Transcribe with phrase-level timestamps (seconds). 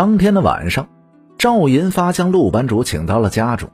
[0.00, 0.88] 当天的晚上，
[1.36, 3.68] 赵银发将陆班主请到了家中，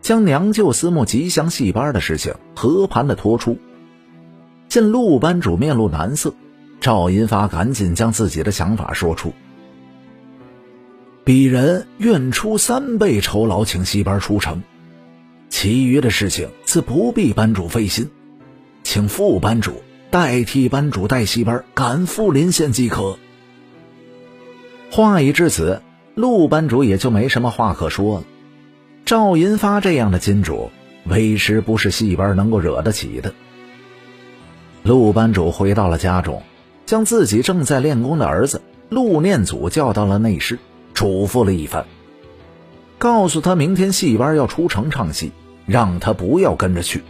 [0.00, 3.58] 将娘舅私募吉祥戏班的事情和盘的托出。
[4.70, 6.32] 见陆班主面露难色，
[6.80, 9.34] 赵银发赶紧将自己的想法说出
[11.26, 14.62] ：“鄙人愿出三倍酬劳，请戏班出城。
[15.50, 18.08] 其余的事情自不必班主费心，
[18.82, 23.18] 请副班主代替班主带戏班赶赴临县即可。”
[24.90, 25.80] 话已至此，
[26.16, 28.24] 陆班主也就没什么话可说了。
[29.04, 30.70] 赵银发这样的金主，
[31.04, 33.32] 为师不是戏班能够惹得起的。
[34.82, 36.42] 陆班主回到了家中，
[36.86, 40.58] 将自己正在练功的儿子陆念祖叫到了内室，
[40.92, 41.86] 嘱咐了一番，
[42.98, 45.30] 告诉他明天戏班要出城唱戏，
[45.66, 47.02] 让他不要跟着去。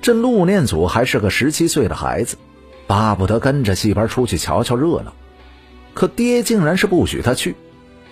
[0.00, 2.38] 这陆念祖还是个十七岁的孩子，
[2.86, 5.12] 巴不得跟着戏班出去瞧瞧热闹。
[5.96, 7.56] 可爹竟然是不许他去，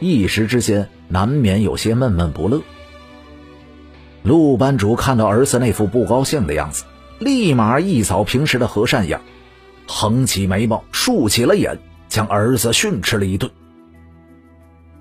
[0.01, 2.63] 一时之间难免有些闷闷不乐。
[4.23, 6.85] 陆班主看到儿子那副不高兴的样子，
[7.19, 9.21] 立马一扫平时的和善样，
[9.87, 13.53] 横起眉毛，竖起了眼，将儿子训斥了一顿。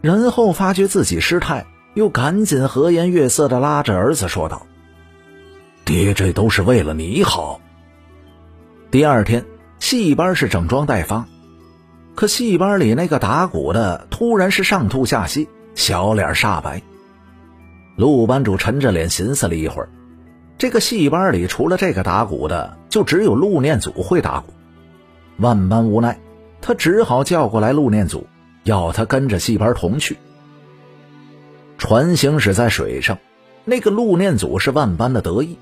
[0.01, 4.67] 然后发觉自己失态，又赶紧和颜悦色的拉着儿子说道
[5.85, 7.61] ：“爹，这都是为了你好。”
[8.91, 9.45] 第二天，
[9.79, 11.25] 戏班是整装待发。
[12.15, 16.81] 可戏班里那个打鼓的突然是上吐下泻，小脸煞白。
[17.95, 19.89] 陆班主沉着脸寻思了一会儿，
[20.57, 24.53] 这个戏班里除了这个打鼓的，就只有陆念祖会打鼓。
[25.37, 26.19] 万般无奈，
[26.61, 28.27] 他只好叫过来陆念祖，
[28.63, 30.17] 要他跟着戏班同去。
[31.79, 33.17] 船行驶在水上，
[33.65, 35.57] 那个陆念祖是万般的得意，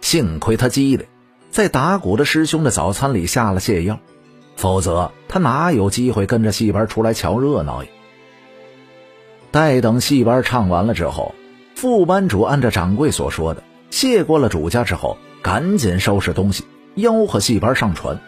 [0.00, 1.06] 幸亏他机灵，
[1.50, 4.00] 在打鼓的师兄的早餐里下了泻药。
[4.64, 7.90] 否则，他哪有机会跟着戏班出来瞧热闹呀？
[9.50, 11.34] 待等戏班唱完了之后，
[11.74, 16.64] 副班主按照掌柜所说的，谢过了主家之后，赶紧收拾东西，
[16.96, 18.18] 吆喝戏班上船。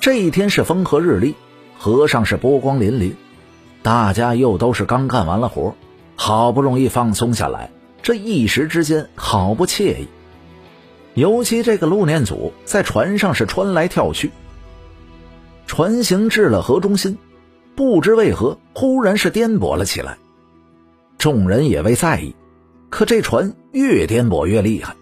[0.00, 1.36] 这一天是风和日丽，
[1.78, 3.14] 河上是波光粼粼，
[3.84, 5.76] 大家又都是刚干完了活，
[6.16, 7.70] 好不容易放松下来，
[8.02, 10.08] 这一时之间好不惬意。
[11.14, 14.32] 尤其这个陆念祖在船上是穿来跳去。
[15.72, 17.16] 船行至了河中心，
[17.74, 20.18] 不知为何，忽然是颠簸了起来。
[21.16, 22.36] 众人也未在意，
[22.90, 24.94] 可这船越颠簸越厉害，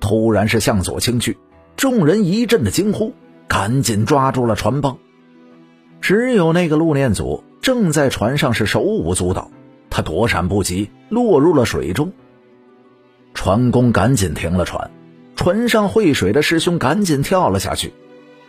[0.00, 1.36] 突然是向左倾去。
[1.76, 3.12] 众人一阵的惊呼，
[3.46, 4.96] 赶紧抓住了船帮。
[6.00, 9.50] 只有那个陆念祖正在船上是手舞足蹈，
[9.90, 12.10] 他躲闪不及，落入了水中。
[13.34, 14.90] 船工赶紧停了船，
[15.34, 17.92] 船上会水的师兄赶紧跳了下去，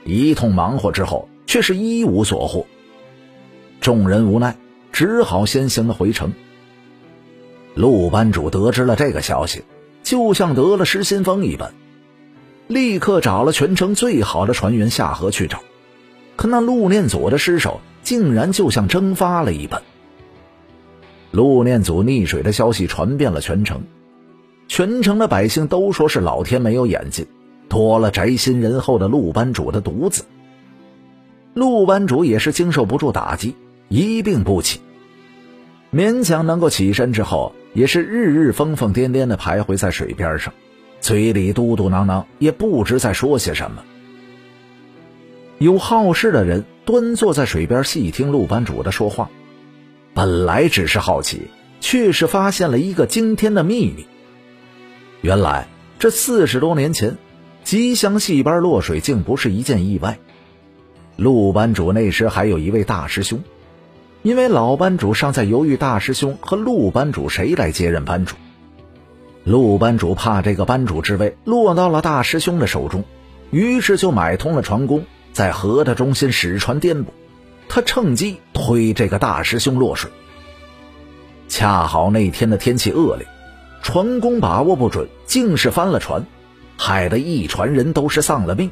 [0.07, 1.29] 一通忙活之后。
[1.50, 2.68] 却是一无所获，
[3.79, 4.57] 众人无奈，
[4.91, 6.34] 只好先行的回城。
[7.73, 9.63] 陆班主得知了这个消息，
[10.03, 11.73] 就像得了失心疯一般，
[12.67, 15.63] 立刻找了全城最好的船员下河去找。
[16.35, 19.81] 可那陆念祖的尸首竟然就像蒸发了一般。
[21.31, 23.84] 陆念祖溺水的消息传遍了全城，
[24.67, 27.25] 全城的百姓都说是老天没有眼睛，
[27.69, 30.23] 夺了宅心仁厚的陆班主的独子。
[31.53, 33.55] 陆班主也是经受不住打击，
[33.89, 34.79] 一病不起，
[35.91, 40.53] 勉强能够起身之后，也是日日疯疯癫癫的徘徊在水边上，
[41.00, 43.84] 嘴里嘟嘟囔囔，也不知在说些什么。
[45.57, 49.31] 有好事的人端坐在水边细听陆班主的说话，
[50.13, 51.47] 本来只是好奇，
[51.79, 54.05] 却是发现了一个惊天的秘密。
[55.22, 55.67] 原来
[55.97, 57.17] 这四十多年前，
[57.67, 60.19] 吉祥戏班落水，竟不是一件意外。
[61.17, 63.44] 陆班主那时还有一位大师兄，
[64.22, 68.38] 因为老班主尚在犹豫大师兄和陆班主谁来接任班主，
[69.44, 73.03] 陆班主怕这个班主之位落到了大师兄的手中，
[73.51, 75.03] 于是就买通了船工，
[75.34, 77.08] 在河的中心使船颠簸，
[77.67, 80.09] 他趁机推这个大师兄落水。
[81.49, 83.28] 恰好那天的天气恶劣，
[83.81, 86.25] 船工把握不准，竟是翻了船，
[86.78, 88.72] 害得一船人都是丧了命。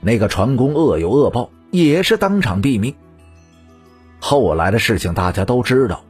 [0.00, 2.94] 那个船工恶有恶报，也是当场毙命。
[4.20, 6.04] 后来的事情大家都知道，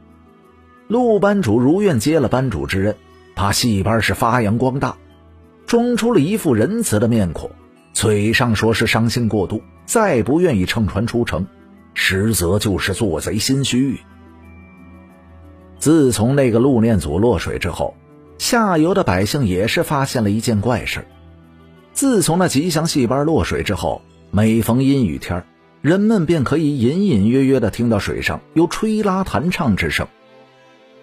[0.87, 2.95] 陆班主如愿接了班主之任，
[3.35, 4.97] 把戏班是发扬光大，
[5.65, 7.49] 装出了一副仁慈的面孔，
[7.93, 11.47] 嘴上说是伤心过度，再不愿意乘船出城，
[11.93, 13.99] 实则就是做贼心虚。
[15.79, 17.95] 自从那个陆念祖落水之后，
[18.51, 21.07] 下游的百姓也是发现了一件怪事
[21.93, 25.45] 自从那吉祥戏班落水之后，每逢阴雨天
[25.79, 30.05] 人们便可以隐隐约约地听到水上有吹拉弹唱之声。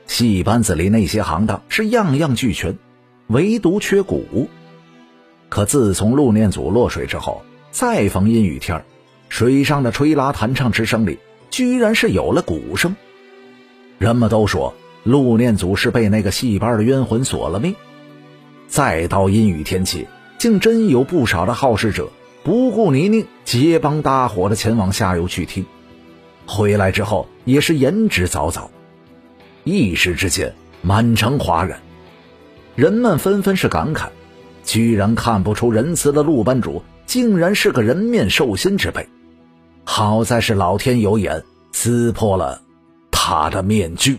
[0.07, 2.77] 戏班子里那些行当是样样俱全，
[3.29, 4.51] 唯独缺鼓。
[5.49, 7.41] 可自从陆念祖落水之后，
[7.71, 8.85] 再逢阴雨天
[9.31, 11.19] 水上的吹拉弹唱之声里
[11.49, 12.95] 居然是有了鼓声。
[13.97, 14.75] 人们都说
[15.09, 17.75] 陆念祖是被那个戏班的冤魂索了命。
[18.67, 20.07] 再到阴雨天气，
[20.37, 22.11] 竟真有不少的好事者
[22.45, 25.65] 不顾泥泞，结帮搭伙的前往下游去听。
[26.45, 28.69] 回来之后也是言之凿凿，
[29.65, 31.81] 一时之间满城哗然，
[32.77, 34.09] 人们纷纷是感慨。
[34.63, 39.09] 居然看不出仁慈的陆班主，竟然是个人面兽心之辈。
[39.85, 42.61] 好在是老天有眼，撕破了
[43.11, 44.19] 他的面具。